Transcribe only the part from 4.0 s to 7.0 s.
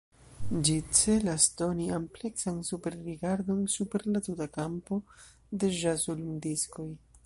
la tuta kampo de ĵazo-lumdiskoj.